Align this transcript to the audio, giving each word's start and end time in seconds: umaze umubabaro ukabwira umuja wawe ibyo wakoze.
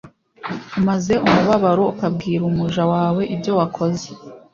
umaze 0.79 1.13
umubabaro 1.25 1.81
ukabwira 1.93 2.43
umuja 2.51 2.83
wawe 2.93 3.21
ibyo 3.35 3.51
wakoze. 3.59 4.07